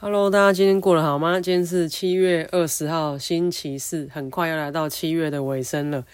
[0.00, 1.40] Hello，大家今天过得好吗？
[1.40, 6.04] 今天是七月二十号，星期四，很快要来到七月的尾声了。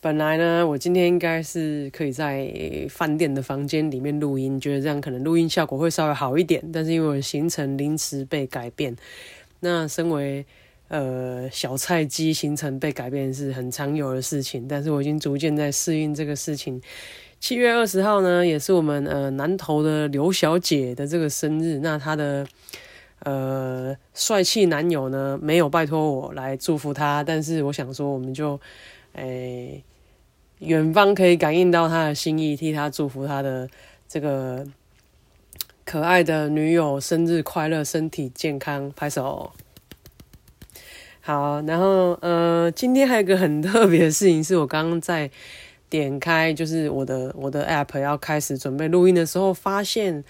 [0.00, 2.50] 本来呢，我今天应该是可以在
[2.88, 6.64] 饭店的房间里面录音，觉得这样可能录音效果会稍微好一点。
[6.72, 8.96] 但是因为行程临时被改变，
[9.60, 10.46] 那身为
[10.88, 14.66] 呃小菜鸡，行程被改变是很常有的事情。
[14.66, 16.80] 但是我已经逐渐在适应这个事情。
[17.40, 22.46] 七月二十号呢，也是我们呃南投的刘小姐的这个生日，那她的。
[23.24, 28.60] 呃，帅气男友呢没有拜托我来祝福他，但是我想说，我们就，
[29.14, 29.82] 诶，
[30.58, 33.66] 远方可以感应到他的心意，替他祝福他的
[34.06, 34.66] 这个
[35.86, 39.52] 可爱的女友生日快乐，身体健康，拍手。
[41.22, 45.30] 好，然后呃，今天还有个很特别的事情，是我刚刚在
[45.88, 50.22] 点开就是我的我的 app 要开始准备录音的时候，发现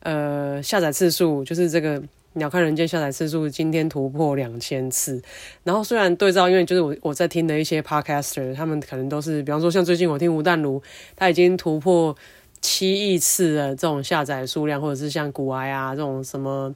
[0.00, 2.02] 呃下载次数就是这个。
[2.34, 5.20] 鸟看人间下载次数今天突破两千次，
[5.64, 10.80] 然后虽然对照，因为就是我我在听的一些 podcaster，他们可能都是，比方说像最近我听吴淡如，
[11.16, 12.16] 他已经突破
[12.60, 16.72] 七亿次的这种下载数量，或者是像古埃啊这种什么，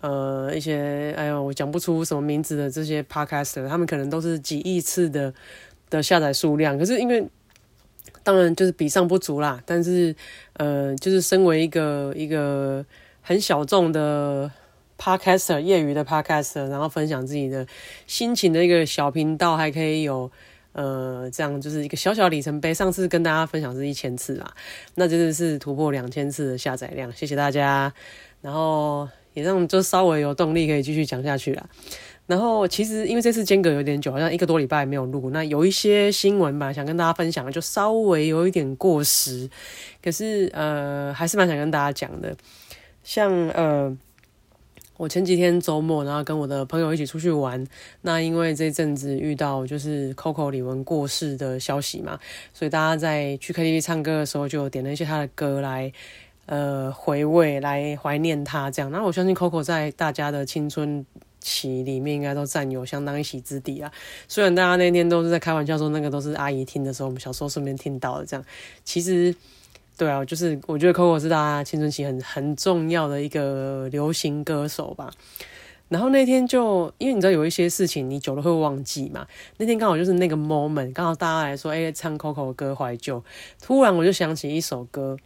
[0.00, 5.32] 呃一些哎呦我讲不出什么名字的这些 podcaster，他们可能都是几亿次的
[5.88, 7.24] 的下载数量，可是因为
[8.24, 10.12] 当然就是比上不足啦，但是
[10.54, 12.84] 呃就是身为一个一个
[13.22, 14.50] 很小众的。
[14.98, 17.66] Podcaster 业余的 Podcaster，然后分享自己的
[18.06, 20.30] 心情的一个小频道，还可以有
[20.72, 22.72] 呃这样就是一个小小里程碑。
[22.72, 24.54] 上次跟大家分享是一千次啦，
[24.94, 27.92] 那真的是突破两千次的下载量，谢谢大家。
[28.40, 31.68] 然后也让就稍微有动力可以继续讲下去了。
[32.26, 39.50] 然后其实因为这次间隔有点久，好像一个多礼拜没有录，那有一些新闻吧想跟大家分享，就稍微有一点过时，
[40.02, 42.34] 可是呃还是蛮想跟大家讲的，
[43.02, 43.96] 像呃。
[45.04, 47.62] 我前几天周末，然后跟我的朋友一起出去玩。
[48.00, 52.18] 那因为这阵子遇到就是 Coco 李玟过世的消息嘛，
[52.54, 55.92] 所以大家在去 KTV 唱歌的时候，就点了一些他的歌来
[56.46, 58.90] 呃回味，来怀念他这样。
[58.90, 61.04] 那我相信 Coco 在大家的青春
[61.38, 63.92] 期里面应该都占有相当一席之地啊。
[64.26, 68.42] 虽然大家那天都是在开玩笑说那个都是阿姨听的时候，我们小时候顺便听到的这样，
[68.84, 69.34] 其实。
[69.96, 75.08] 对啊，就是我觉得 Coco 是大家青春期很很重要的一个流行歌手吧。
[75.88, 79.24] 然后那天就因为你知道有一些事情你久了会忘记嘛，
[79.58, 83.22] 那天刚好就是那个 moment，刚好大家来说哎唱 Coco 的歌怀旧，
[83.62, 85.16] 突然我就想起一首歌，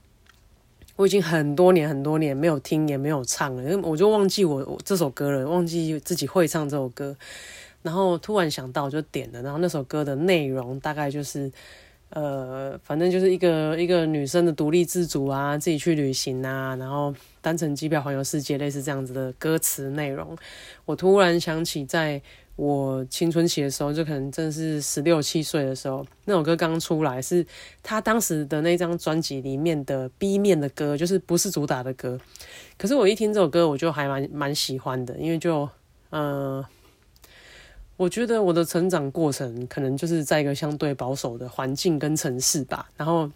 [0.97, 7.17] 我已经很多年很多年没有听也没有唱了，因为我就忘记我我这首歌了，忘记自己会唱这首歌，
[7.81, 11.51] 然后突然想到就点了，然后那首歌的内容大概就是。
[12.11, 20.37] 呃，反正就是一个一个女生的独立自主啊，自己去旅行啊，然后单程机票环游世界，类似这样子的歌词内容。
[20.87, 22.21] 我突然想起，在
[22.57, 27.47] 我青春期的时候，就可能正是十六七岁的时候，那首歌刚出来，是
[27.83, 32.19] 他当时的那张专辑里面的 B 面的歌，就是不是主打的歌。
[32.79, 35.69] 可是我一听这首歌，我就还蛮蛮喜欢的，因为就
[36.11, 36.65] 嗯。
[37.98, 43.28] 我觉得我的成长过程可能就是在一个相对保守的环境跟城市吧，然后，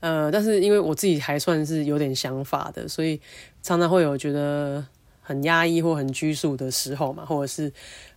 [0.00, 3.20] 呃，但是因为我自己还算是有点想法的，所以
[3.62, 4.84] 常常会有觉得
[5.22, 7.72] 很压抑或很拘束的时候嘛，或者是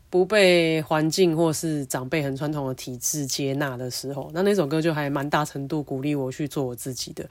[0.09, 7.23] 不被环境或是长辈很传统的体制接纳的时候，那那首歌就还蛮大程度鼓励我去做我自己的。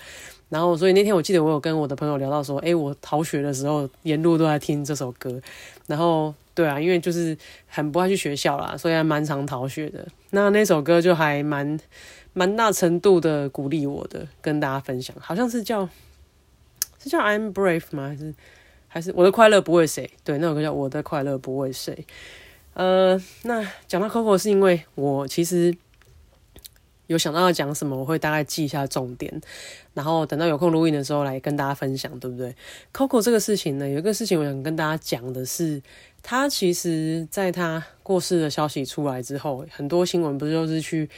[0.48, 5.40] 然后，所以那天我记得我有跟我的朋友聊到说，诶，我逃学的时候沿路都在听这首歌，
[5.88, 6.32] 然后。
[6.54, 10.06] 对啊，因为就是很不爱去学校啦，所以还蛮常逃学的。
[10.30, 11.78] 那那首歌就还蛮
[12.32, 15.14] 蛮大程度的鼓励我的，跟大家分享。
[15.20, 15.88] 好像是叫
[17.02, 18.08] 是叫 I'm Brave 吗？
[18.08, 18.34] 还是
[18.88, 20.08] 还是我的快乐不为谁？
[20.22, 22.06] 对，那首歌叫我的快乐不为谁。
[22.74, 25.74] 呃，那讲到 Coco 是因为我其实。
[27.06, 29.40] 有想到要讲什么，我会大概记一下重点，
[29.92, 32.54] 然后等到有空录音的时候来跟大家分享，对不对
[32.92, 35.82] ？Coco 这个事情呢，有一个事情我想跟大家讲的是，
[36.22, 41.08] 她其实在她过世的消息出来之后，很多新闻不是都是去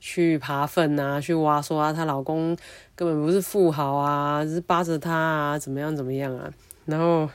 [0.00, 2.56] 去爬粪啊，去挖说啊，她老公
[2.94, 6.50] 根本不是富豪啊，是扒着她啊，怎么样怎么样啊，
[6.84, 7.28] 然后。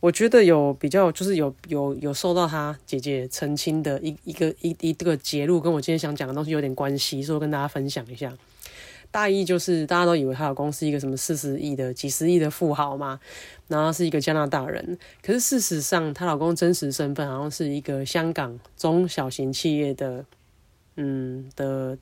[0.00, 8.32] 我觉得有比较，就是有有有受到他姐姐澄清的一一个一一个揭露，跟我今天想讲的东西有点关系，所以跟大家分享一下。
[9.10, 13.18] 大意就是大家都以为她老公是一个什么四十亿的、几十亿的富豪嘛，
[13.66, 20.24] 然后是一个加拿大人，可是事实上她老公真实身份好像是一个香港中小型企业的，
[20.96, 21.98] 嗯的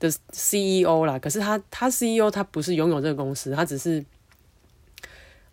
[0.00, 1.18] 的 CEO 啦。
[1.18, 4.02] 可是他他 CEO 他不是拥有这个公司，他只是。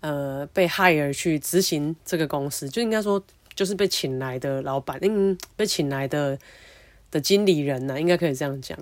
[0.01, 3.23] 呃被 hire 去执行这个公司，就应该说
[3.55, 6.37] 就是被请来的老板，嗯，被请来的
[7.11, 8.77] 的经理人呢，应该可以这样讲。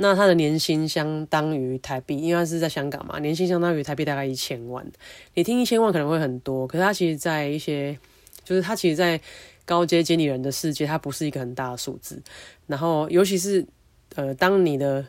[0.00, 4.86] 那他的年薪相当于台币，因为他是在香港嘛，年薪相当于台币大概一千万。
[5.34, 7.98] 你听一千万可能会很多，可是他其实在一些，
[8.44, 9.20] 就是他其实，在
[9.64, 12.22] 高阶经理人的世界，它不是一个很大的数字。
[12.68, 13.66] 然后，尤其是
[14.14, 15.04] 呃，当你的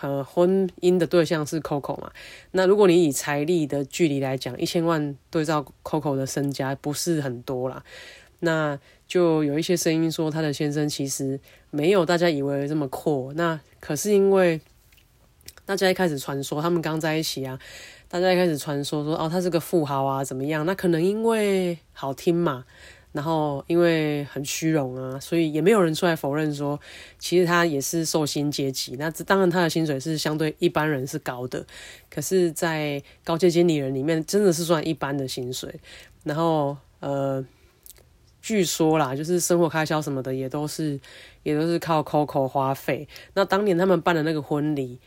[0.00, 2.10] 呃婚姻的对象是 Coco 嘛，
[2.52, 7.82] 那如果你以财力的距离来讲，一千万对照 Coco 的身家不是很多啦。
[8.40, 11.38] 那就有一些声音说，他的先生其实
[11.70, 13.30] 没有大家以为这么阔。
[13.34, 14.58] 那可是因为
[15.66, 17.58] 大家一开始传说他们刚在一起啊，
[18.08, 20.64] 大家一开始传说说哦，他是个富豪啊，怎么样？
[20.64, 22.64] 那可能因为好听嘛，
[23.12, 26.78] 然后因为很虚荣啊，所以也没有人出来否认说，
[27.18, 28.96] 其实他也是寿星阶级。
[28.98, 31.66] 那当然他的薪水是相对一般人是高的，
[32.10, 35.80] 可是，在高阶经理人里面真的是算一般的薪水。
[36.24, 37.44] 然后呃。
[38.42, 40.98] 据说啦，就是生活开销什么的也都是，
[41.42, 43.06] 也都是靠 Coco 花费。
[43.34, 44.98] 那当年他们办的那个婚礼，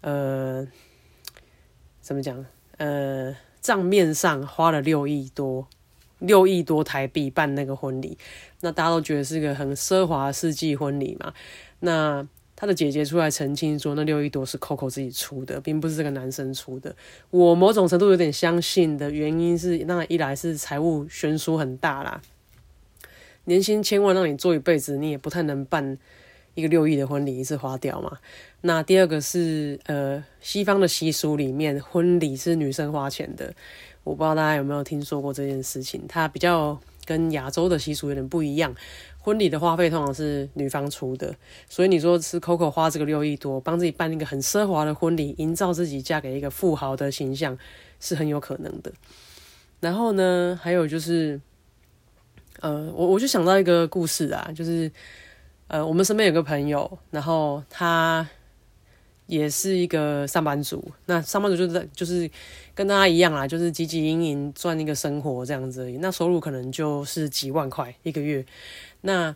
[0.00, 0.66] 呃，
[2.00, 2.44] 怎么讲？
[2.78, 5.68] 呃，账面上花了六亿多，
[6.20, 8.16] 六亿多台币办那个婚礼。
[8.60, 11.34] 那大家都觉得是一个很奢华世纪婚礼嘛。
[11.80, 16.94] 那他的姐姐出来澄清说，那六亿多是 Coco 自己出的，并不是这个男生出的。
[17.30, 22.20] 我某种程度有点相信的原因是，那一来是财务悬殊很大啦。
[23.44, 25.96] 年薪千万让你做一辈子，你也不太能办
[26.54, 28.18] 一个六亿的婚礼一次花掉嘛。
[28.60, 33.54] 那第二个是呃，西方的习俗里面，婚礼是女生花钱的。
[34.04, 38.74] 我不知道大家有没有听说过这件事情，它比较跟亚洲的习俗有点不一样。
[39.18, 41.34] 婚礼的花费通常是女方出的，
[41.68, 47.58] 所以你说是 Coco 花这个六亿多，帮自己办一个很奢华的婚礼，营造自己嫁给一个富豪的形象，
[48.00, 48.92] 是很有可能的。
[49.80, 51.40] 然后呢，还有就是。
[52.62, 54.92] 呃，我我就想到一个故事啊，就是
[55.66, 58.28] 呃，我们身边有个朋友，然后他
[59.30, 60.84] 也是一个上班族。
[61.06, 62.28] 那上班族就是就是
[62.74, 65.98] 跟大家一样啊，就是汲汲营营赚一个生活这样子而已。
[65.98, 68.44] 那收入可能就是几万块一个月。
[69.02, 69.34] 那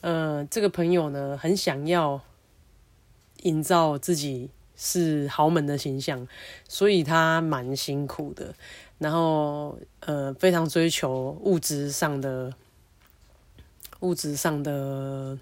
[0.00, 2.20] 呃，这个朋友呢，很想要
[3.42, 6.26] 营造自己是豪门的形象，
[6.66, 8.54] 所以他蛮辛苦的。
[8.98, 12.50] 然后，呃，非常追求物质上的、
[14.00, 15.38] 物质上的，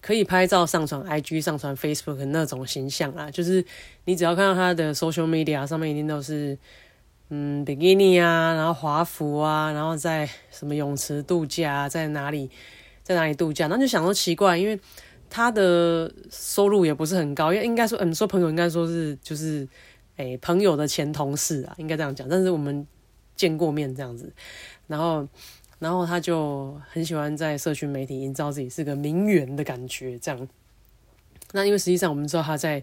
[0.00, 3.30] 可以拍照上传 IG、上传 Facebook 那种形象啊。
[3.30, 3.64] 就是
[4.04, 6.56] 你只要看到他的 social media 上面，一定都是
[7.28, 12.50] 嗯比基尼啊，然后华服啊，然后在什么泳池度假，在哪里，
[13.02, 14.78] 在哪里度假，那就想说奇怪，因为
[15.28, 19.68] 他的收入也不是很高，因为应该说，嗯，说朋友应该说是就是。
[20.16, 22.28] 诶，朋友的前同事啊，应该这样讲。
[22.28, 22.86] 但是我们
[23.36, 24.30] 见过面这样子，
[24.86, 25.26] 然后，
[25.80, 30.48] 然后他就很喜欢在社群媒体营造自己是个名媛的感觉，这样。
[31.50, 32.80] 那因为实际上我们知道他在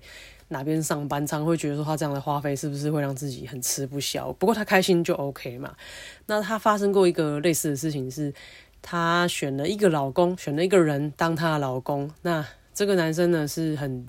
[0.49, 4.33] 哪边上班，常会觉得说他这样的花费是不是会让自己很吃不消？
[4.33, 5.73] 不过他开心就 OK 嘛。
[6.25, 8.33] 那他发生过一个类似的事情，是
[8.81, 12.11] 他选了一个老公，选了一个人当他的老公。
[12.23, 14.05] 那这个男生呢是很。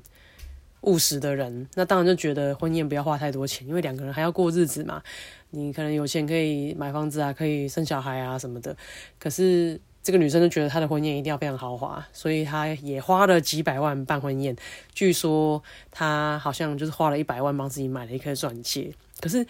[0.82, 5.02] 务实的人，那当然就觉得婚宴不要花太多钱，因为两个人还要过日子嘛。
[5.50, 8.76] 你可能有钱可以买房子啊，可以生小孩啊什么的。
[9.18, 14.56] 可是这个女生就觉得她的婚宴一定要非常豪华，所以她也花了几百万办婚宴。
[14.92, 18.92] 据说她好像就是花了一百万帮自己买了一颗钻戒。
[19.20, 19.46] 可是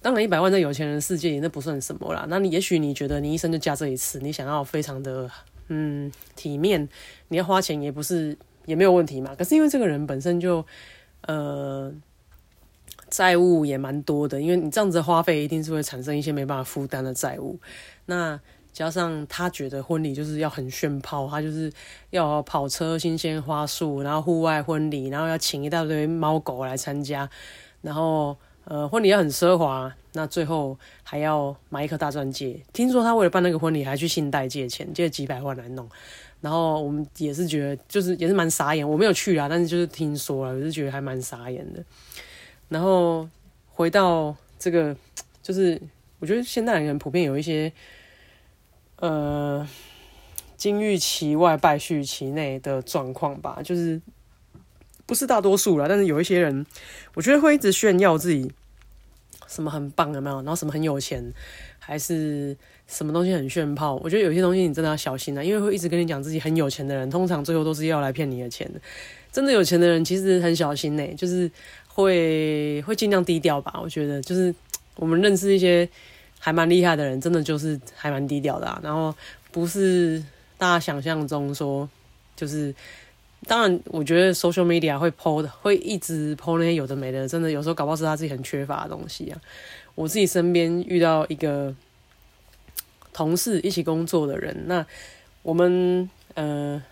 [0.00, 2.26] 当然一百万在有钱人世界里那不算什么啦。
[2.28, 5.30] 那你也许你觉得你一生就嫁这一次，你想要非常的
[5.68, 6.88] 嗯体面，
[7.28, 8.36] 你要花钱也不是。
[8.66, 10.64] 也没有问题嘛，可是因为这个人本身就，
[11.26, 11.92] 呃，
[13.14, 17.56] 债务也蛮多的，因为你这样子花费一定是会产生一些没办法负担的债务。
[18.06, 18.40] 那
[18.72, 21.72] 加上他觉得婚礼就是要很炫炮，他就是
[22.10, 27.30] 要跑车、新鲜花束，然后户外婚礼，然后要请一大堆猫狗来参加，
[27.82, 32.60] 然后呃婚礼要很奢华，那最后还要买一颗大钻戒。
[32.72, 35.88] 听说他为了办那个婚礼，还去信贷借钱，借几百万来弄。
[36.40, 38.86] 然后我们也是觉得，就是也是蛮傻眼。
[38.86, 41.82] 我没有去啊，但是就是听说了，我是觉得还蛮傻眼的。
[42.68, 43.28] 然后
[43.68, 44.96] 回到这个，
[45.42, 45.80] 就是
[46.18, 47.72] 我觉得现代人普遍有一些，
[48.96, 49.66] 呃，
[50.56, 53.60] 金玉其外，败絮其内的状况吧。
[53.62, 54.00] 就是
[55.06, 56.64] 不是大多数了，但是有一些人，
[57.14, 58.50] 我觉得会一直炫耀自己
[59.46, 60.36] 什么很棒，有没有？
[60.36, 61.32] 然后什么很有钱，
[61.78, 62.56] 还是。
[62.86, 63.94] 什么东西很炫炮？
[64.04, 68.80] 我觉得有些东西你真的要小心啊，因为会一直跟你讲自己很有钱的人，通常最后都是要来骗你的钱的。
[69.32, 71.50] 真的有钱的人其实很小心呢，就是
[71.94, 73.78] 会会尽量低调吧。
[73.80, 74.52] 我觉得就是
[74.96, 75.88] 我们认识一些
[76.40, 78.80] 还蛮厉害的人，真的就是还蛮低调的啊。
[78.82, 79.14] 然后
[79.52, 80.20] 不是
[80.58, 81.88] 大家想象中说，
[82.34, 82.74] 就是
[83.46, 89.40] 当然，我觉得 social media 会 po 的，会一直 po 那些有的没的，真的有时候搞不好是他自己很缺乏的东西啊。
[89.94, 91.72] 我自己身边遇到一个
[93.12, 94.84] 同事一起工作的人，那
[95.42, 96.82] 我们呃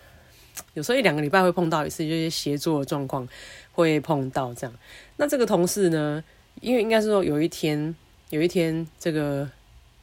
[0.73, 3.27] 有时候一两个礼拜会碰到一次，就是协作的状况
[3.71, 4.75] 会碰到这样。
[5.17, 6.23] 那这个同事呢，
[6.61, 7.95] 因为应该是说有一天，
[8.29, 9.49] 有一天这个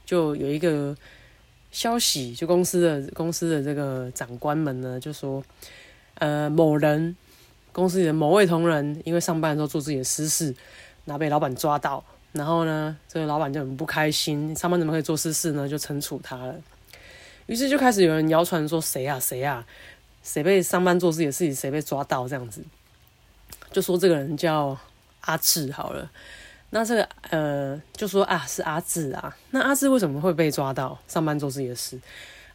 [0.04, 0.96] 就有一个
[1.70, 5.42] 消息，就公司的公司的这个长官们呢就说，
[6.14, 7.16] 呃某人
[7.72, 10.54] 公司里的某位同仁，因为上班的时候做自己的私事，
[11.04, 12.04] 然后被老板抓到。
[12.32, 15.68] 然后呢，这个老板就很不开心，上班怎么可以做私事呢？
[15.68, 16.54] 就惩处他了。
[17.46, 19.66] 于是就开始有人谣传说谁啊谁啊，
[20.22, 22.62] 谁被上班做自己的事，谁被抓到这样子，
[23.72, 24.76] 就说这个人叫
[25.22, 26.10] 阿志好了。
[26.70, 29.36] 那这个呃，就说啊是阿志啊。
[29.50, 31.98] 那阿志为什么会被抓到上班做自己的事？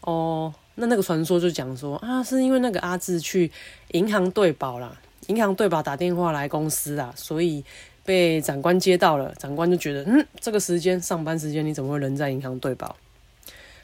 [0.02, 3.52] 哦，那那个传说就讲说啊，是因为那个阿志去
[3.92, 7.64] 银行对保啦，银行对保打电话来公司啊，所以。
[8.06, 12.96] 被长官接到了，长官就觉得，嗯，这个时间上班时间你怎么会人在银行对保？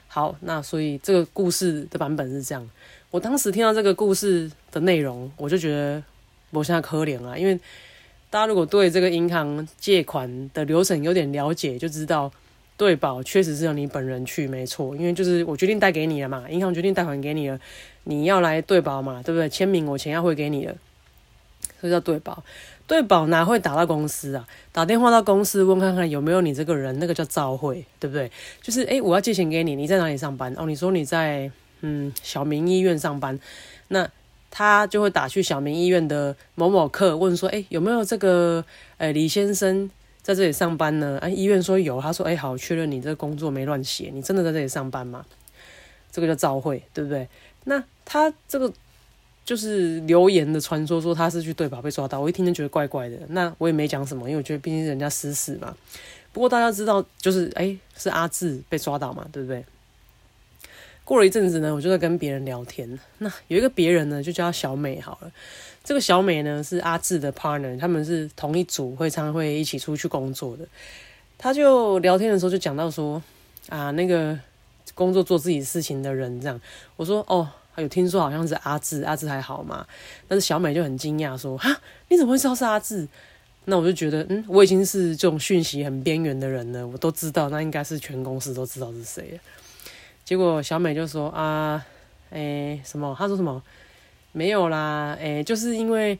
[0.06, 2.70] 好，那所以这个故事的版本是这样。
[3.12, 6.02] 我当时听到这个故事的内容，我就觉得
[6.50, 7.54] 我现在可怜啊，因为
[8.30, 12.32] 大家如果对这个银行借款的流程有点了解，就知道
[12.78, 17.60] 对保确实是要你本人去，没错，因为就是我决定贷给你了嘛，银行决定贷款给你了，
[18.04, 19.46] 你要来对保嘛，对不对？
[19.46, 20.74] 签名我钱要汇给你了，
[21.82, 22.42] 这叫对保。
[22.86, 24.46] 对保哪会打到公司啊？
[24.72, 28.30] 打电话到公司问看看有没有你这个人，那个叫召会，对不对？
[28.62, 30.54] 就是诶，我要借钱给你，你在哪里上班？
[30.56, 31.50] 哦，你说你在
[31.82, 33.38] 嗯小明医院上班，
[33.88, 34.08] 那
[34.50, 38.64] 他就会打去小明医院的某某科问说，诶，有没有这个
[38.96, 39.90] 呃李先生
[40.22, 41.18] 在这里上班呢？
[41.20, 45.24] 啊，医院说有，他说诶，好，确认你这个工作没乱写，你真的在这里上班吗？
[46.10, 47.28] 这个叫召会，对不对？
[47.64, 48.72] 那他这个。
[49.44, 53.18] 就是留言的传说说他是去对保被抓到，我一听就觉得怪怪的。
[53.30, 55.76] 那我也没讲什么，因为我觉得毕竟人家私事嘛。
[56.32, 59.64] 不过大家知道，就是哎，是阿志被抓到嘛，对不对？
[61.04, 62.98] 过了一阵子呢，我就在跟别人聊天。
[63.18, 65.32] 那有一个别人呢，就叫小美好了。
[65.84, 70.64] 这个小美呢是阿志的 partner，他们是同一组，会常会一起出去工作的。
[71.36, 73.22] 他就聊天的时候就讲到说
[73.68, 74.38] 啊，那个
[74.94, 76.60] 工作做自己事情的人这样。
[76.96, 77.48] 我说哦。
[77.76, 79.86] 有听说好像是阿志，阿志还好嘛？
[80.28, 81.74] 但是小美就很惊讶说：“哈，
[82.10, 83.08] 你怎么会知道是阿志？”
[83.64, 89.40] 那我就觉得，嗯，我已经是这种讯息很边缘的人了，我都知道，那应该是全公司都知道是谁。
[90.32, 91.84] 结果小美就说：“啊，
[92.30, 93.14] 诶，什么？
[93.18, 93.62] 她说什么？
[94.32, 96.18] 没有啦，诶，就是因为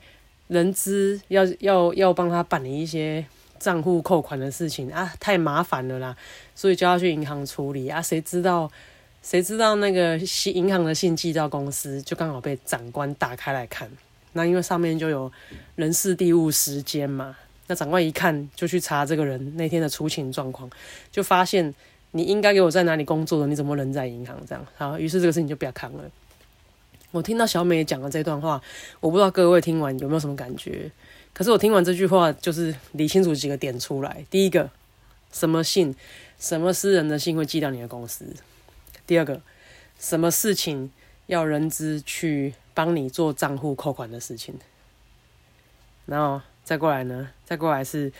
[0.49, 3.25] 人资要要要帮他办理一些
[3.59, 6.15] 账户扣款的事情啊，太麻烦了啦，
[6.55, 8.71] 所以就要去银行处理啊，谁知道？”
[9.23, 13.91] 谁知道那个信银行的信寄到公司，就刚好被长官打开来看。
[14.35, 15.33] 那因为上面就有
[15.77, 17.35] 人事、地务、时间嘛。
[17.67, 20.69] 那长官一看，就去查这个人那天的出勤状况，
[21.11, 21.73] 就发现
[22.13, 24.67] 你应该给我在哪里工作的，你怎么人在银行这样？
[24.77, 26.05] 好，于是这个事情就不要扛了。
[27.11, 28.63] 我听到小美讲的这段话，
[29.01, 30.91] 我不知道各位听完有没有什么感觉。
[31.35, 34.25] 可是我听完这句话，就是理清楚几个点出来。
[34.31, 34.71] 第一个，
[35.31, 35.95] 什么信，
[36.39, 38.27] 什么私人的信会寄到你的公司？
[39.07, 39.41] 第二个，
[39.99, 40.91] 什么事情
[41.27, 44.55] 要人资去帮你做账户扣款的事情？
[46.07, 47.31] 然后再过来呢？
[47.45, 48.13] 再过来是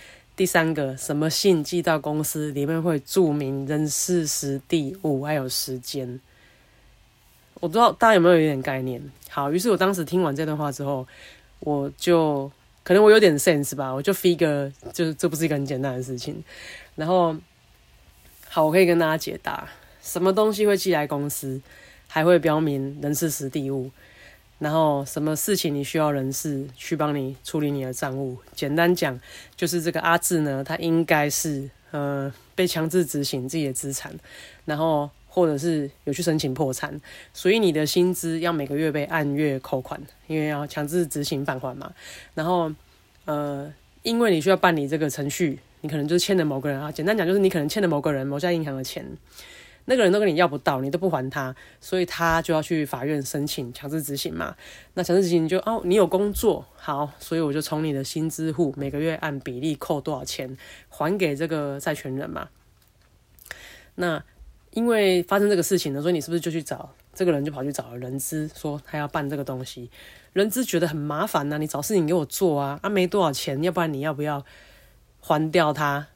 [0.43, 6.19] 第三个，什么信寄到公司里面会注明人事、时地、物还有时间？
[7.61, 9.01] 我不知道大家有没有一点概念？
[9.31, 11.07] 好，于是我当时听完这段话之后，
[11.61, 12.51] 我就
[12.83, 16.43] 可能我有点 sense 吧，我就 figure 就是这不是一个很简单的事情。
[16.97, 17.37] 然后
[18.49, 19.69] 好，我可以跟大家解答。
[20.03, 21.61] 什么东西会寄来公司，
[22.09, 23.93] 还会标明人事实地物，
[24.63, 28.39] 然后什么事情你需要人事去帮你处理你的账务。
[28.55, 29.19] 简单讲，
[29.57, 34.15] 就是这个阿志呢，他应该是呃被强制执行自己的资产，
[34.65, 37.01] 然后或者是有去申请破产，
[37.35, 41.93] 所以你的薪资要每个月被按月扣款，因为要强制执行返还嘛。
[42.35, 42.71] 然后
[43.25, 43.69] 呃，
[44.05, 46.93] 因为你需要办理这个程序，你可能就是欠了某个人啊。
[46.93, 49.05] 简单讲，就是你可能欠了某个人某家银行的钱。
[49.85, 54.55] 那个人都跟你要不到，你都不还他，所以他就要去法院申请强制执行嘛。
[54.95, 60.57] 那强制执行就哦，你有工作好，所以我就从你的薪资户每个月按比例扣多少钱
[60.89, 62.49] 还给这个债权人嘛。
[63.97, 64.23] 那
[64.71, 69.91] 因为发生这个事情呢，所以你是不是就去找这个人，就跑去找了人资，说他要办这个东西。
[70.33, 74.43] 人资觉得很麻烦呐，你找事情给我做啊，啊没多少钱，要不然你要不要
[75.21, 76.07] 还掉他？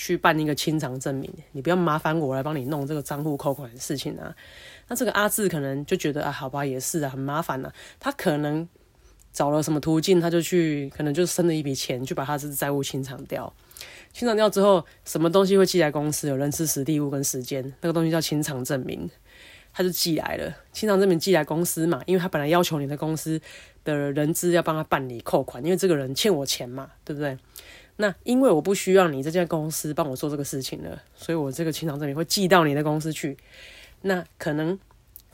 [0.00, 4.32] 去办一个清偿证明，你不要麻烦我来帮你弄这个账户扣款的事情啊。
[4.86, 7.72] 那这个阿志可能就觉得啊，好吧，也是啊，很麻烦呐。
[7.98, 8.68] 他可能
[9.32, 13.52] 找了什么途径，他就去，可能就生了一笔钱，去把他这债务清偿掉。
[14.12, 16.28] 清偿掉之后，什么东西会寄来公司？
[16.28, 19.10] 有人事、实地物跟时间，那个东西叫清偿证明，
[19.72, 20.54] 他就寄来了。
[20.72, 23.40] 清偿证明寄来公司嘛，因为他本来要求你的公司
[23.82, 27.36] 的人资要帮他办理扣款，因为这个人欠我钱嘛，对不对？
[28.00, 33.36] 那因为我不需要你这家公司帮我做这个事情了，所以我这个清偿证明会寄到你的公司去。
[34.02, 34.78] 那可能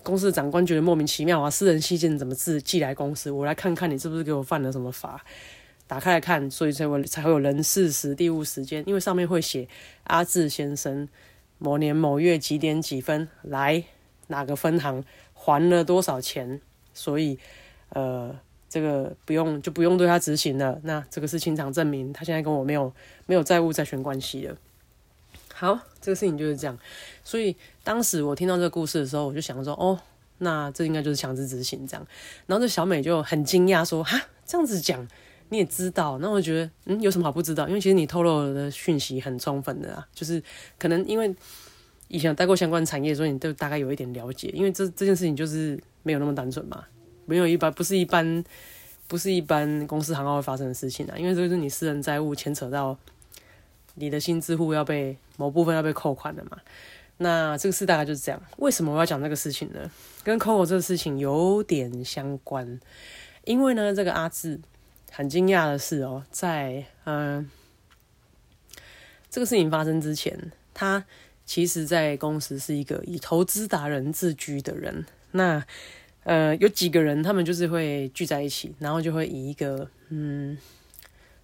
[0.02, 3.30] 公司的长官觉得莫名其妙啊，私人信件怎么寄寄来公司？
[3.30, 5.22] 我来看看你是不是给我犯了什么法？
[5.86, 9.68] 打开来看，所以才会才会有人事时地物时间，因为上面会写
[10.04, 11.06] 阿志先生
[11.58, 13.84] 某年某月几点几分来
[14.28, 15.04] 哪个分行
[15.34, 16.62] 还了多少钱，
[16.94, 17.38] 所以
[17.90, 18.34] 呃。
[18.74, 20.76] 这个不用就不用对他执行了。
[20.82, 22.92] 那这个是清偿证明，他现在跟我没有
[23.24, 24.56] 没有债务债权关系了。
[25.54, 26.76] 好，这个事情就是这样。
[27.22, 27.54] 所以
[27.84, 29.96] 当时我听到这个故事的时候，我就想说，哦，
[30.38, 32.04] 那这应该就是强制执行这样。
[32.46, 35.06] 然后这小美就很惊讶说，哈，这样子讲
[35.50, 36.18] 你也知道？
[36.18, 37.68] 那我觉得，嗯，有什么好不知道？
[37.68, 40.42] 因为其实你透露的讯息很充分的啊，就是
[40.80, 41.32] 可能因为
[42.08, 44.48] 以前待过相关产业，所以你都大概有一点了解。
[44.48, 46.84] 因为这这件事情就是没有那么单纯嘛。
[47.26, 48.44] 没有一般，不是一般，
[49.06, 51.16] 不是一般公司行号会发生的事情啊！
[51.16, 52.96] 因为这是你私人债务牵扯到
[53.94, 56.58] 你的新支户要被某部分要被扣款的嘛。
[57.18, 58.42] 那这个事大概就是这样。
[58.56, 59.90] 为什么我要讲这个事情呢？
[60.24, 62.80] 跟扣款这个事情有点相关。
[63.44, 64.58] 因为呢，这个阿志
[65.12, 67.48] 很惊讶的是哦，在嗯
[69.30, 71.04] 这个事情发生之前，他
[71.44, 75.04] 其实在公司是一个以投资达人自居的人。
[75.32, 75.64] 那
[76.24, 80.56] 呃，有几个人，他们就是会聚在一起，然后就会以一个嗯，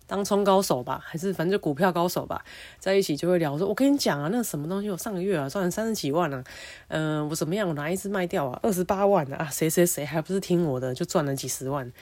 [0.06, 2.42] 当冲高手吧，还是反正就股票高手吧，
[2.78, 6.42] 在一起就会聊说：“我跟你讲啊，那什么东西，我上个月啊赚了三十几万啊，
[6.88, 11.92] 嗯，我怎么样，我拿一只卖掉啊，二十八万啊，谁谁谁还不是听我的，就赚了几十万。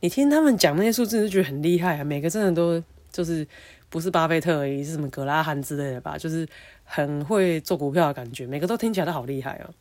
[0.00, 3.44] 你听他们讲那些数字，就觉得很厉害啊，每个真的都就是
[3.88, 6.46] 不是巴菲特而已，是什么格拉汉之类的吧，就是
[6.84, 9.72] 很会做股票的感觉，每个都听起来都好厉害哦。”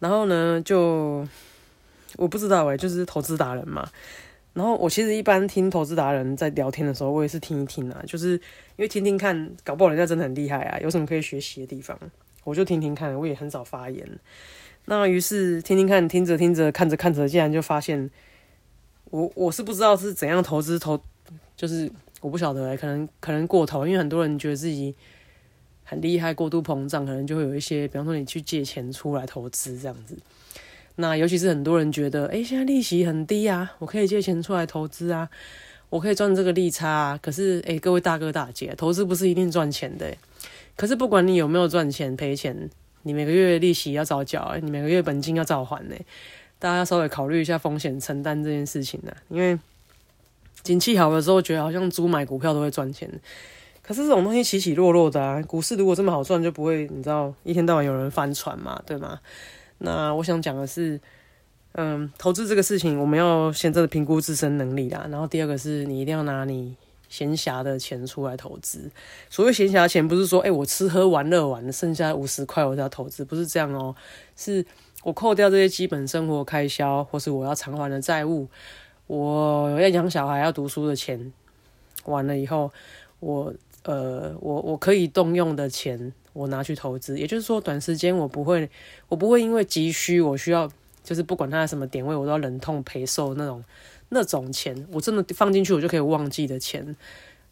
[0.00, 1.26] 然后呢，就
[2.16, 3.88] 我不知道哎，就是投资达人嘛。
[4.54, 8.40] 然后我其实一般听投资达人在聊天的时候，我也是听一听啊，就是因
[8.78, 11.98] 为听听看，搞不好人家真的很厉害啊，有什么可以学习的地方，
[12.44, 13.14] 我就听听看。
[13.14, 14.08] 我也很少发言。
[14.86, 18.10] 那于是听听看，听着听着，看着看着，竟然就发现，
[19.10, 21.00] 我我是不知道是怎样投资投，
[21.56, 24.94] 就是我不晓得哎，可能可能过头，因为很多人觉得自己。
[25.88, 30.14] 很厉害，过度膨胀，可能就会有一些，比方说你去借钱出来投资这样子。
[30.96, 35.30] 那尤其是很多人觉得，哎，现在利息很低啊，我可以借钱出来投资啊，
[35.88, 37.18] 我可以赚这个利差啊。
[37.22, 40.14] 可是，哎，各位大哥大姐，投资不是一定赚钱的。
[40.76, 42.68] 可是不管你有没有赚钱赔钱，
[43.04, 45.96] 你每个月利息要早缴，你每个月本金要早还呢。
[46.58, 49.58] 大家要稍微考虑一下风险承担这件事情呢，因为
[50.62, 53.08] 景气好的时候，觉得好像租买股票都会赚钱。
[53.88, 59.18] 可是这种东西起起落落的啊，股市如果这么好赚，就不会你知道一天到晚有人翻船嘛，对吗？
[59.78, 61.00] 那我想讲的是，
[61.72, 65.06] 嗯，投资这个事情，我们要先真的评估自身能力啦。
[65.10, 66.76] 然后第二个是你一定要拿你
[67.08, 68.90] 闲暇的钱出来投资。
[69.30, 73.96] 所谓闲暇钱，不是说哎我吃喝玩乐完，剩下五十块我就要投资，不是这样哦。
[74.36, 74.62] 是
[75.02, 78.48] 我扣掉这些基本生活开销，或是我要偿还的债务，
[79.06, 81.32] 我要养小孩要读书的钱，
[82.04, 82.70] 完了以后
[83.20, 83.50] 我。
[83.84, 88.68] 呃，我我可以动用的钱，我拿去投资，也就是说，短时间我不会，
[89.08, 90.70] 我不会因为急需，我需要，
[91.02, 93.64] 就是不管它什么点位，我都要忍痛赔售那种
[94.10, 96.94] 那种钱，我真的放进去，我就可以忘记的钱，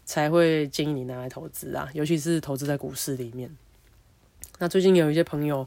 [0.05, 3.51] 才会建议你拿来投资啊，尤其是投资在股市里面。
[4.59, 5.67] 那最近有一些朋友，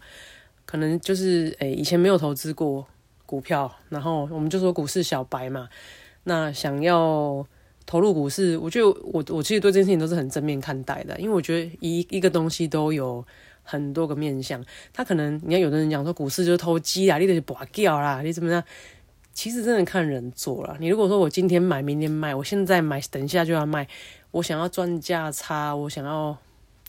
[0.65, 2.85] 可能就是诶，以前没有投资过
[3.25, 5.69] 股票，然后我们就说股市小白嘛，
[6.25, 7.47] 那想要。
[7.89, 13.25] 投入股市，我觉得我我其实对这件事情都是很正面看待的，因为我觉得一一个东西都有
[13.63, 14.63] 很多个面向。
[14.93, 18.63] 他可能你看有的人讲说股市就是投机啊，你得是拔掉啦，你怎么样？
[19.33, 20.77] 其实真的看人做了。
[20.79, 23.87] 你如果说我今天买，明天卖，我现在买，等一下就要卖，
[24.29, 26.37] 我想要赚价差，我想要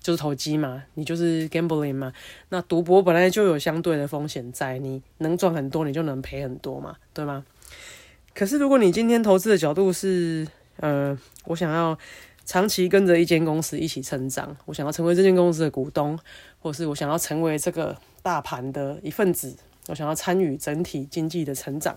[0.00, 2.12] 就是投机嘛，你就是 gambling 嘛。
[2.50, 7.42] 那赌博本来就有相对的风险在，你能赚很多，你就能赔很多嘛，对吗？
[8.34, 10.46] 可是如果你今天投资的角度是
[10.80, 11.96] 呃，我想要
[12.44, 16.18] 长期跟着一间公司一起成长，我想要成为这间公司的股东，
[16.58, 19.56] 或是我想要成为这个大盘的一份子，
[19.88, 21.96] 我想要参与整体经济的成长，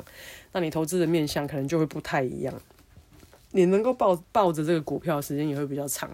[0.51, 2.53] 那你投资的面向可能就会不太一样，
[3.51, 6.09] 你能够抱抱着这个股票时间也会比较长。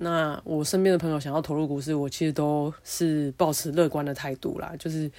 [0.00, 4.72] 那我身边的朋友想要投入股市，我其实都是保持乐观的态度啦。
[4.78, 5.10] 就是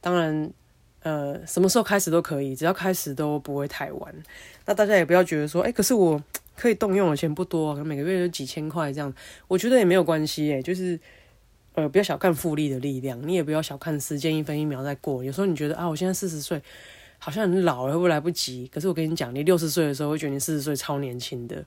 [0.00, 0.50] 当然，
[1.02, 4.14] 呃，什么时候开始都可以，只要开始都不会太晚。
[4.66, 6.22] 那大家也不要觉得说，哎，可是我
[6.56, 9.12] 可以动用的钱不多，可能每个月就几千块这样，
[9.48, 10.98] 我觉得也没有关系哎，就是
[11.74, 15.24] 呃，不要小看复利的力量，你也不要小看时间一分一秒在过。
[15.24, 16.60] 有时候你觉得啊，我现在四十岁，
[17.18, 18.68] 好像很老了，会不会来不及？
[18.72, 21.64] 可是我跟你讲，你六十岁的时候会觉得你四十岁超年轻的。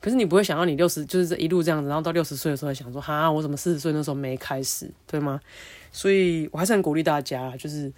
[0.00, 5.40] 可是你不会想到你六十就是这一路这样子，然后到六十岁的时候想说，哈，我怎么四十岁那时候没开始，对吗？
[5.90, 7.90] 所以我还是很鼓励大家，就是，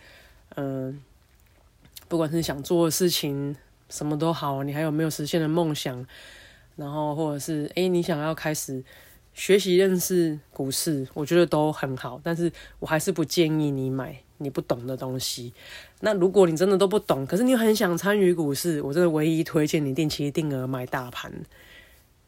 [0.57, 1.01] 嗯，
[2.09, 3.55] 不管是想做的事情，
[3.89, 6.05] 什么都好，你还有没有实现的梦想，
[6.77, 8.83] 然后或者是诶，你想要开始
[9.35, 12.21] 学习认识股市，我觉得都很好。
[12.23, 15.53] 但是我还是不建议你买你不懂的东西。
[16.01, 21.33] 那如果你真的都不懂，可是你很想参与股市，我真的唯一推荐你定期定额买大盘。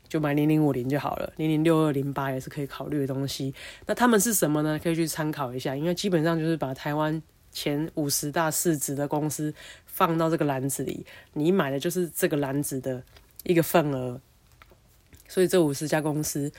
[0.09, 3.55] 就买零零五零就好了，零零六二零八也是可以考虑的东西。
[3.87, 4.77] 那他们是什么呢？
[4.83, 7.23] 可以去参考一下，因为基本上就是把台湾
[7.53, 9.53] 前五十大市值的公司
[9.87, 13.03] 放到这个篮子里，你买的就是这个篮子的
[13.45, 14.21] 一个份额。
[15.29, 16.51] 所以这五十家公司，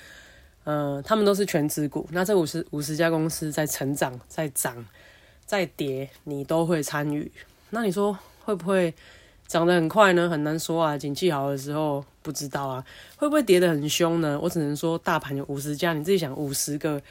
[0.63, 2.07] 呃，他们都是全职股。
[2.11, 4.85] 那这五十五十家公司在成长、在涨、
[5.45, 7.31] 在跌，你都会参与。
[7.69, 8.93] 那你说会不会？
[9.47, 10.97] 涨得很快呢，很难说啊。
[10.97, 12.85] 景气好的时候不知道啊，
[13.17, 14.39] 会不会跌得很凶呢？
[14.41, 17.01] 我只能说，大盘有五十家，你自己想，五十个、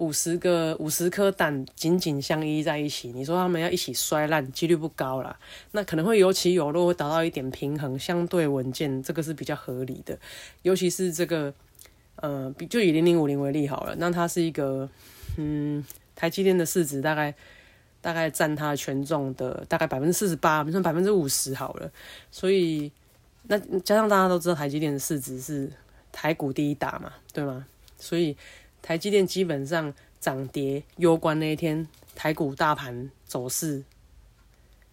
[0.00, 5.38] 五十个、五十颗蛋紧紧相依在一起，你说他们要一起摔烂，几率不高啦。
[5.70, 10.18] 那可能会有起有落，会达到一点平衡，相对稳健，这个是比较合理的。
[10.62, 11.54] 尤其是这个，
[12.16, 14.88] 呃，就以零零五零为例好了，那它是一个，
[15.36, 15.84] 嗯，
[16.16, 17.34] 台积电的市值大概。
[18.02, 21.92] 大概占它权重的大概百分之四十八，我们算百分之五十好了。
[22.30, 22.90] 所以
[23.42, 25.70] 那加上大家都知道台积电的市值是
[26.10, 27.66] 台股第一大嘛，对吗？
[27.98, 28.34] 所以
[28.82, 33.82] 台积电基本上涨跌攸关那一天台股大盘走势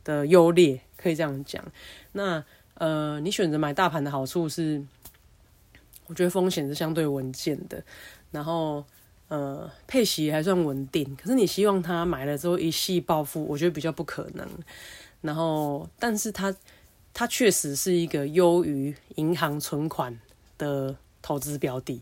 [0.04, 1.64] 的优劣，可以这样讲。
[2.12, 2.44] 那
[2.76, 4.84] 呃，你选择买大盘的好处是，
[6.08, 7.84] 我觉得风险是相对稳健的，
[8.32, 8.86] 然后。
[9.30, 14.48] 呃，配息还算稳定，可是你希望它买了之后一系暴富，我觉得比较不可能。
[15.20, 16.56] 然后，但是它
[17.14, 20.18] 它确实是一个优于银行存款
[20.58, 22.02] 的投资标的。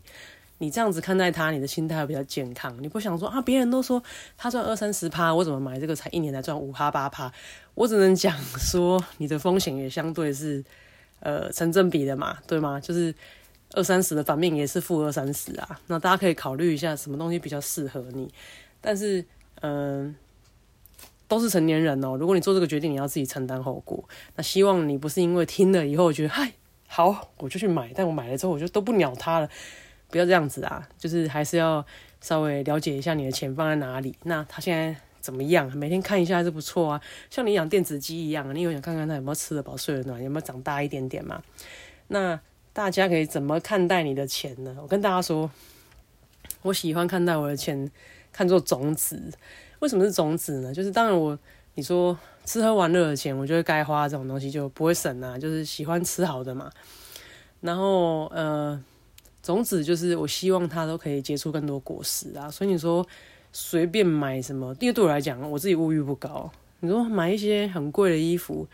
[0.58, 2.76] 你这样子看待它，你的心态会比较健康。
[2.80, 4.02] 你不想说啊，别人都说
[4.36, 7.32] 他赚二三十趴，我怎么买这个才一年才赚五趴八趴？
[7.74, 10.64] 我只能讲说，你的风险也相对是
[11.20, 12.80] 呃成正比的嘛，对吗？
[12.80, 13.14] 就是。
[13.72, 18.32] 二三十的反面也是负二三十啊，那大家可以考虑一下什么东西比较适合你。
[18.80, 19.22] 但是，
[19.60, 20.14] 嗯，
[21.26, 22.16] 都是成年人哦。
[22.16, 24.02] 如果你做这个决定，你要自己承担后果。
[24.36, 26.52] 那希望你不是因为听了以后觉得嗨
[26.86, 29.50] 好，我就去买，但我买了之后我就都不鸟他了。
[30.16, 31.84] 不要这样子啊，就是还是要
[32.20, 34.16] 稍微了解一下你的钱放在哪里。
[34.22, 35.70] 那他现在怎么样？
[35.76, 37.00] 每天看一下还是不错啊。
[37.30, 41.42] 像你养电子鸡一样，你有想看看它有没有吃得饱、睡得暖，有没有长大一点点嘛？
[42.08, 42.40] 那。
[42.76, 44.76] 大家可以怎么看待你的钱呢？
[44.82, 45.50] 我跟大家说，
[46.60, 47.90] 我喜欢看待我的钱
[48.30, 49.32] 看作种子。
[49.78, 50.74] 为什么是种子呢？
[50.74, 51.38] 就是当然我
[51.72, 56.70] 你说吃喝玩乐的钱，我觉得该花这种东西就不会省啊，就是喜欢吃好的嘛。
[57.62, 58.78] 然后呃，
[59.46, 62.50] 种子就是我希望它都可以结出更多果实啊。
[62.50, 63.06] 所以你说
[63.52, 66.50] 随便买什么，因为对我来讲，我自己物欲不高。
[66.80, 68.66] 你说买一些很贵的衣服。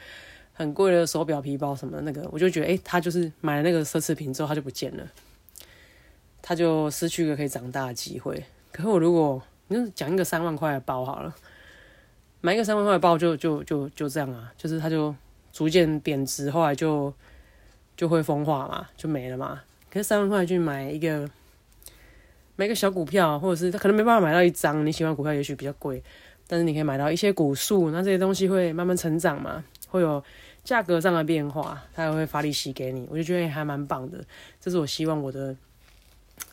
[0.55, 5.03] 很贵的手表、皮包什么的那个，我就觉得，哎，他就是买了那个奢侈品之后，他就不见了，
[6.43, 8.45] 他就失去一个可以长大的机会。
[8.71, 11.35] 可是我如果，你就讲一个三万块的包好了，
[12.43, 15.13] 买一个三万块的包就就就就这样啊，就是它就
[15.55, 17.13] 逐渐贬值，后来就
[17.97, 19.63] 就会风化嘛，就没了嘛。
[19.93, 21.29] 可是三万块去买一个
[22.57, 26.03] 买一个小股票，或者是他可能没办法买到一张你喜欢股票，也许比较贵，
[26.47, 29.63] 但是你可以买到一些股数，那这些东西会慢慢成长嘛。
[29.89, 30.25] 会有
[30.65, 34.25] 价格上的变化，它也会发利息给你，我就觉得还蛮棒的。
[34.59, 35.55] 这是我希望我的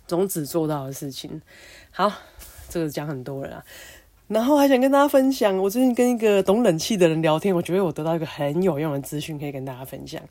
[0.07, 1.41] 种子做到的事情。
[1.89, 2.11] 好，
[2.67, 3.63] 这个讲很多了，
[4.27, 10.21] 然后还想跟大家分享，我最近跟一个懂冷气的人聊天，我觉得我得到一个很有用的资讯，可以跟大家分享。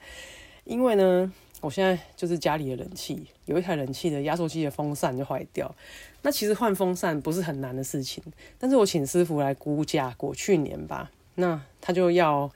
[0.64, 5.74] 因为呢，我现在就是家里的冷气有一台冷气的压缩机的风扇就坏掉，
[6.22, 8.22] 那其实换风扇不是很难的事情，
[8.58, 12.50] 但是我请师傅来估价过，去年吧，那他就要。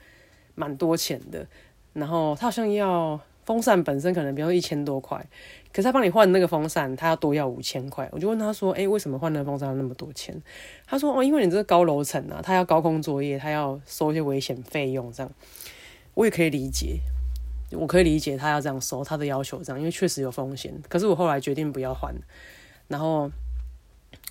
[0.55, 1.43] 蛮多钱的，
[1.93, 5.17] 然后他好像要风扇本身可能比如说一千多块，
[5.71, 8.07] 可是他帮你换那个风扇，他要多要五千块。
[8.11, 10.39] 我就问他说：“哎，为什么换那个风扇要那么多钱？”
[10.85, 15.31] 他说：“哦，因为你这个高楼层啊，他要高空作业，他要收一些危险费用，这样
[16.13, 16.99] 我也可以理解。
[17.75, 20.73] 我可以理解他要这样收，他的要求这样，因为确实有风险。
[20.87, 22.13] 可是我后来决定不要换，
[22.87, 23.31] 然后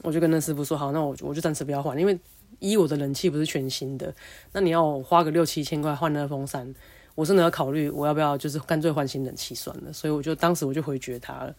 [0.02, 2.18] 我就跟那师傅说好，那我我就暂时不要换，因为
[2.58, 4.14] 一我的冷气不是全新的，
[4.52, 6.74] 那你要花个六七千块换那个风扇，
[7.14, 9.92] 我真的要考虑我要不要就是干脆换新冷气算了。
[9.92, 11.54] 所以我就当时我就回绝他了。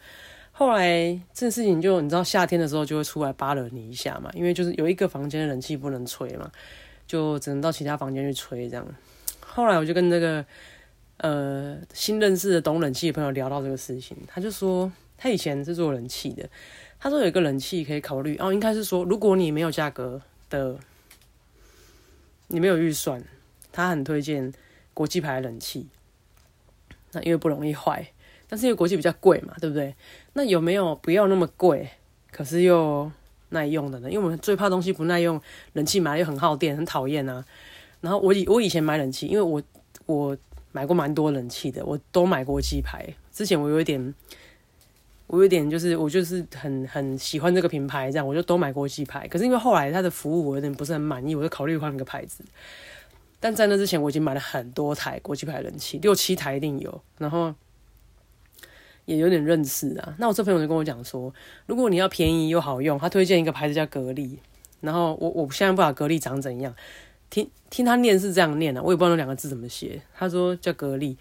[0.52, 6.52] 后来这事情就你知道夏天的时候就会出来扒了你一下嘛，因为就是有一个房间的冷气不能吹嘛，
[7.08, 8.88] 就只能到其他房间去吹这样。
[9.42, 10.46] 后来我就跟那个。
[11.18, 16.50] 呃，新认识的懂冷气的朋友聊到这个事情，他就说他以前是做冷气的，
[17.00, 20.78] 他说有一个冷气可以考虑哦，应该是说如果你没有价格的，
[22.48, 23.24] 你没有预算，
[23.72, 24.52] 他很推荐
[24.94, 25.88] 国际牌冷气，
[27.14, 28.06] 那因为不容易坏，
[28.50, 29.96] 但是因为国际比较贵嘛，对不对？
[30.34, 31.90] 那有没有不要那么贵，
[32.32, 33.10] 可是又
[33.50, 34.12] 耐用的呢？
[34.12, 35.40] 因为我们最怕东西不耐用，
[35.74, 37.46] 冷气买又很耗电，很讨厌啊。
[38.02, 39.64] 然后我以我以前买冷气，因为我
[40.06, 40.36] 我。
[40.74, 43.08] 买过蛮多冷气的，我都买过鸡排。
[43.32, 44.14] 之前我有一点，
[45.28, 49.26] 我有点就是我就是很很喜欢这个品牌，这样我就都买过鸡排。
[49.28, 52.44] 可是因为后来它的服务我有点不是很满意，我就考虑换个牌子。
[53.40, 57.02] 但在那之前，我已经买了很多台国际牌冷气，六七台一定有。
[57.18, 57.54] 然后
[59.06, 60.16] 也有点认识啊。
[60.18, 61.34] 那我这朋友就跟我讲说，
[61.66, 64.40] 如果你要便宜又好用，他推荐一个牌子叫格力。
[64.82, 66.74] 然后我我现在不知道格力长怎样。
[67.34, 70.00] 听听他念是这样念的，我也不知道那两个字怎么写。
[70.16, 71.18] 他说叫格力，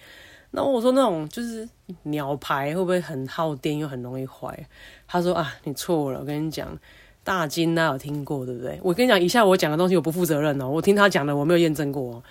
[0.51, 1.66] 那我说那种就是
[2.03, 4.68] 鸟牌会不会很耗电又很容易坏？
[5.09, 6.79] 他说啊，你错了，我跟你讲，
[7.25, 8.79] 大金那有听过对不对？
[8.83, 12.22] 我跟你讲，以下我讲的东西我不负责任哦，我听他讲的，我没有验证过哦。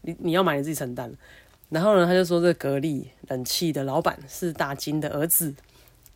[0.00, 1.12] 你你要买你自己承担。
[1.68, 5.54] 然后呢，他就说这格力冷气的老板是大金的儿子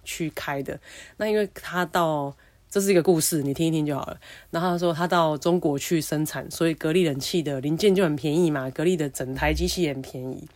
[0.02, 0.80] 去开的，
[1.18, 2.34] 那因为他到。
[2.72, 4.18] 这是一个故事，你听一听就好了。
[4.50, 10.48] 然后他说他到中国去生产，所以格力冷气的零件就很便宜嘛，格力的整台机器也很便宜。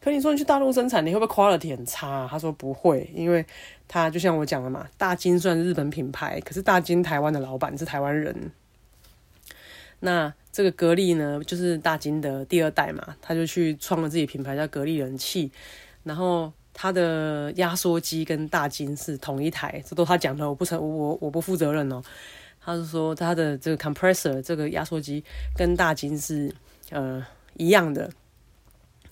[0.00, 2.28] 可你说你去大陆生产，你会不会 quality 很差？
[2.30, 3.44] 他说不会，因为
[3.88, 8.52] 他就像我讲的嘛，大金算日本品牌，可是大金台湾的老板是台湾人。
[9.98, 15.50] 那这个格力呢，就是大金的第二代嘛，他就去创了自己品牌叫格力冷气，
[16.04, 16.52] 然后。
[16.80, 22.00] 他的压缩机跟大金是同一台，这都他讲的，我不承我我不负责任哦。
[22.60, 25.24] 他是说他的这个 compressor 这个压缩机
[25.56, 26.54] 跟大金是
[26.90, 28.08] 呃一样的，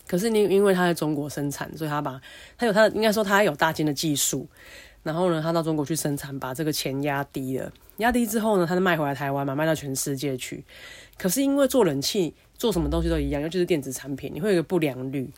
[0.07, 2.21] 可是你因为他在中国生产，所以他把
[2.57, 4.47] 他有他应该说他有大金的技术，
[5.03, 10.65] 然后呢他到中国去生产，把这个钱压低了，压低之后呢，他就卖回来台湾嘛，卖到全世界去。
[11.19, 15.29] 可是因为做冷气做什么东西都一样，尤其是电子产品，你会有个不良率。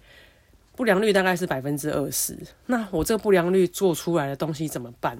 [0.79, 5.19] 不良率大概是百分之二十，那我这个不良率做出来的东西怎么办？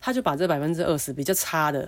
[0.00, 1.86] 他就把这百分之二十比较差的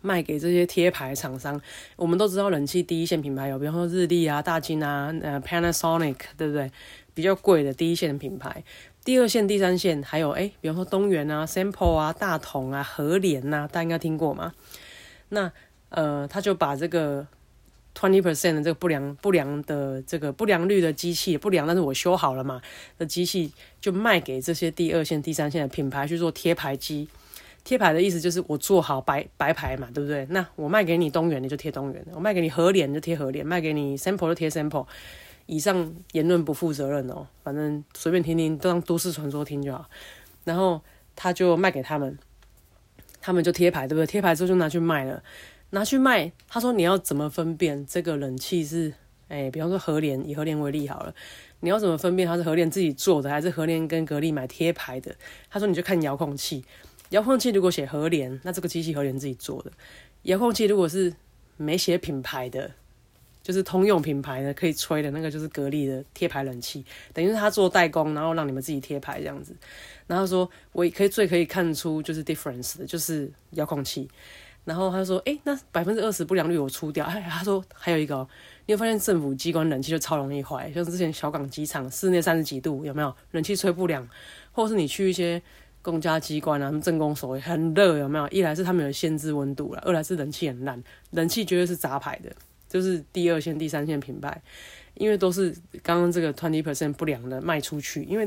[0.00, 1.60] 卖给这些贴牌厂商。
[1.96, 6.72] 我们都知道冷气第一线品牌有，比方说日立啊、大金啊、呃 Panasonic，对不对？
[7.12, 8.64] 比较贵的第一线品牌。
[9.04, 14.54] 第二线、第三线还有哎，比方说东元啊、Sample 啊、大同啊、和联呐，大家应该听过吗？
[15.28, 15.52] 那
[15.90, 17.26] 呃，他就把这个。
[17.94, 22.60] Twenty percent 的这个不良不良的这个不良率的机器不良，但是我修好了嘛
[22.98, 27.08] 的机器就卖给这些第二线、第三线的品牌去做贴牌机。
[27.62, 30.26] 贴牌的意思就是我做好白白牌嘛，对不对？
[30.28, 34.86] 那我卖给你东元，你就贴东元；我卖给你和联就贴和联；卖给你 sample 就贴 sample。
[35.46, 39.88] 以上言论不负责任哦，反正随便听听，都当都市传说听就好。
[40.44, 40.82] 然后
[41.16, 42.18] 他就卖给他们，
[43.20, 44.06] 他们就贴牌，对不对？
[44.06, 45.22] 贴牌之后就拿去卖了。
[45.74, 48.94] 拿去卖，他说你要怎么分辨这个冷气是，
[49.26, 51.12] 哎，比方说和联，以和联为例好了，
[51.58, 55.12] 你要怎么分辨它是和联自己做的，还是和联跟格力买贴牌的？
[55.50, 56.64] 他说你就看遥控器，
[57.08, 59.70] 遥控器如果写和联，那这个机器和联自己做的；
[60.22, 61.12] 遥控器如果是
[61.56, 62.70] 没写品牌的，
[63.42, 69.52] 就是通用品牌的可以吹的那个，就是格力的贴牌冷气，等于是他做代工，然后让你们自己贴牌这样子。
[70.06, 74.08] 然后说我可以最可以看出就是 difference 的，就是遥控器。
[74.64, 78.26] 然后他说：“哎，那百分之二十不良率我出掉。”哎，他说还有一个，
[78.64, 84.08] 你有发现政府机关冷气就超容易坏，像之前小港机场室内三十几度，有没有冷气吹不良？
[84.52, 85.42] 或者是你去一些
[85.82, 88.26] 公家机关啊，他们政工所很热，有没有？
[88.28, 92.34] 一来是他们有限制温度了，二来是冷气很烂，冷气绝对是杂牌的，
[92.66, 94.42] 就是第二线、第三线品牌，
[94.94, 98.24] 因为都是刚刚这个 twenty percent 不良的卖出去，因为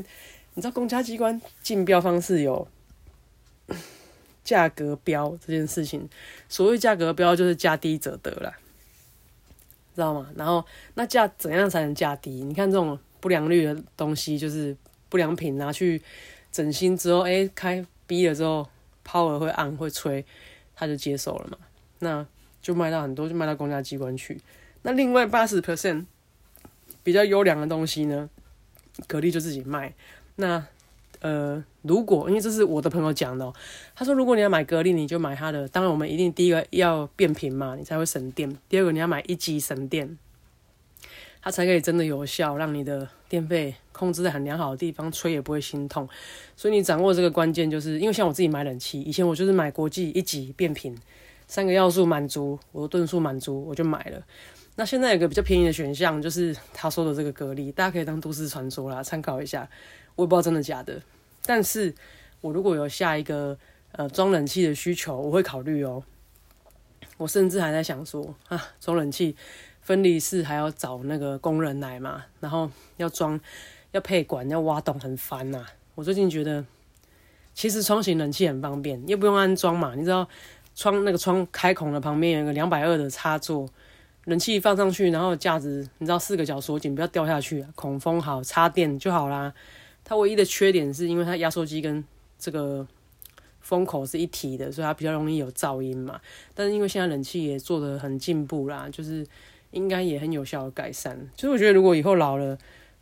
[0.53, 2.67] 你知道公家机关竞标方式有。
[4.47, 6.07] 价格标这件事情，
[6.47, 8.49] 所谓价格标就是价低者得了，
[9.93, 10.29] 知道吗？
[10.37, 12.31] 然后那价怎样才能价低？
[12.31, 14.73] 你看这种不良率的东西，就是
[15.09, 16.01] 不良品拿去
[16.49, 18.65] 整新之后，哎，开逼了之后
[19.05, 20.25] ，power 会按会吹，
[20.73, 21.57] 他就接受了嘛，
[21.99, 22.25] 那
[22.61, 24.39] 就卖到很多，就卖到公家机关去。
[24.83, 26.05] 那另外八十 percent
[27.03, 28.29] 比较优良的东西呢，
[29.07, 29.93] 格力就自己卖。
[30.37, 30.65] 那
[31.19, 33.51] 呃，如果因为这是我的朋友讲的，
[33.95, 35.67] 他说如果你要买格力，你就买它的。
[35.67, 38.55] 当然，我们一定第一个要变频嘛，你才会省电。
[38.69, 40.17] 第二个，你要买一级省电，
[41.41, 46.07] 它才可以真的有效，让你的电费控制在很良好的地方，吹也不会心痛。
[46.55, 50.95] 所以你掌握这个关键，就是因为像我自己买冷气，以前我就是买国际一级变频，
[51.47, 54.21] 三个要素满足，我的吨数满足，我就买了。
[54.75, 59.67] 那现在有个比较便宜的选项，就是他说的这个格力，大家可以当都市传说啦，参考一下。
[60.17, 61.01] 我也不知道真的假的，
[61.45, 61.95] 但是
[62.41, 63.57] 我如果有下一个
[63.93, 66.03] 呃装冷气的需求，我会考虑哦。
[67.15, 69.35] 我甚至还在想说啊，装冷气
[69.81, 73.39] 分离式还要找那个工人来嘛，然后要装
[73.91, 75.65] 要配管要挖洞很烦呐。
[75.95, 76.63] 我最近觉得，
[77.53, 79.95] 其实窗型冷气很方便，又不用安装嘛。
[79.95, 80.27] 你知道
[80.75, 83.67] 窗那个窗开孔的旁边有个两百二的插座，
[84.25, 89.53] 冷气放上去，然后架子你知道四个角锁紧，不要掉下去，孔封好插电就好啦。
[90.09, 92.01] 它唯一的缺点是因为它压缩机跟
[92.39, 92.87] 这个
[93.59, 96.17] 风口是一体的，所以它比较容易有噪音嘛。
[96.55, 99.27] 但是因为现在冷气也做的很进步啦，就是
[99.71, 101.19] 应该也很有效的改善。
[101.35, 102.57] 就是我觉得如果以后老了，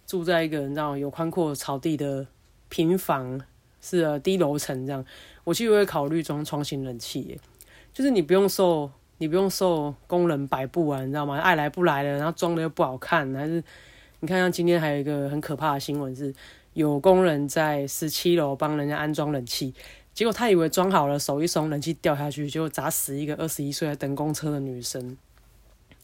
[0.08, 2.26] 住在一个你知道有宽阔草地的
[2.70, 3.40] 平房，
[3.80, 5.06] 是啊低楼层这样，
[5.44, 7.40] 我其实会考虑装窗型冷气。
[7.94, 8.90] 就是你不用受
[9.20, 11.38] 你不用受工人摆布啊，你知道吗？
[11.38, 13.64] 爱来不来的，然后装的又不好看，还是
[14.22, 16.34] 你看像今天还有一个很可怕的新闻是。
[16.76, 19.74] 有工人在十七楼帮人家安装冷气，
[20.14, 25.18] 结果他以为装好了，手一松，冷气掉下去，结果砸死一个二十一岁在等公车的女生。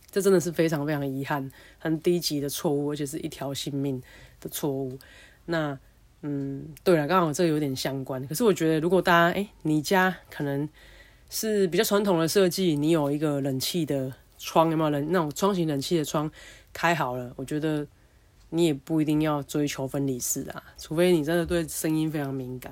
[0.09, 4.01] 这真的是非常非常遗憾，很低级的错误，而且是一条性命
[4.39, 4.97] 的错误。
[5.47, 5.77] 那，
[6.21, 8.25] 嗯，对了，刚好这有点相关。
[8.25, 10.69] 可是我觉得，如果大家，哎，你家可能
[11.29, 16.31] 是比较传统的设计，你有一个冷气的窗，有没有冷那种窗型冷气的窗
[16.71, 17.33] 开好了？
[17.35, 17.85] 我觉得。
[18.51, 22.71] 你也不一定要追求分离式啊，除非你真的对声音非常敏感。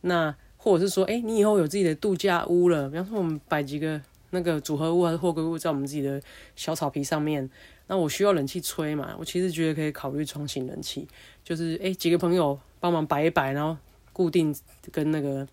[0.00, 4.00] 那或者是说，哎，你以后有自己的度假屋了，比方说我们摆几个
[4.30, 6.20] 那个组合屋还是货柜屋在我们自己的
[6.56, 7.48] 小草皮上面，
[7.86, 9.14] 那我需要冷气吹嘛？
[9.18, 11.06] 我其实觉得可以考虑窗型冷气，
[11.44, 13.76] 就是哎几个朋友帮忙摆一摆，然后
[14.12, 14.54] 固定
[14.90, 15.46] 跟那个。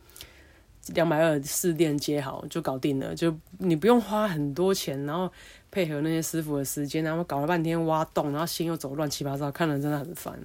[0.93, 5.27] 两百二四电接好就搞定了，就你不用花很多钱，然后
[5.75, 10.39] 配合那些师傅的时间，然后搞了半天挖洞，然后心又走乱七八糟，看了真的很烦。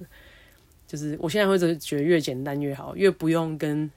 [0.85, 3.89] 就是我现在会觉得越简单越好，越不用跟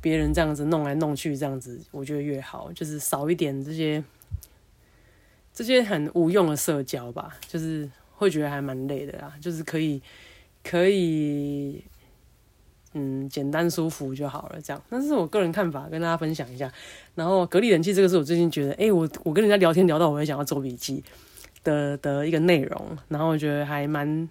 [0.00, 4.04] 别人这样子弄来弄去，这样子我觉得越好，就是少一点这些
[5.52, 10.00] 这些很无用的社交吧，就是会觉得还蛮累的啦，就是可以
[10.62, 11.82] 可以。
[12.96, 14.80] 嗯，简单舒服就好了，这样。
[14.88, 16.72] 那是我个人看法，跟大家分享一下。
[17.16, 21.02] 然后，隔离冷气这个是我最近觉得，哎，我我跟人家聊天聊到，我也想要做笔记
[21.64, 22.96] 的的一个内容。
[23.08, 24.28] 然后我觉得还蛮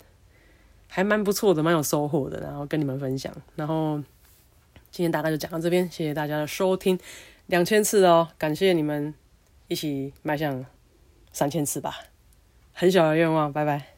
[0.87, 2.39] 还蛮不错的，蛮有收获的。
[2.39, 3.33] 然后跟你们分享。
[3.57, 3.97] 然后
[4.89, 6.97] 今天大概就讲到这边，谢谢大家的收听，
[7.47, 9.13] 两千次哦，感谢你们
[9.67, 10.65] 一起迈向
[11.33, 11.99] 三千次吧，
[12.71, 13.92] 很小的愿望，拜拜。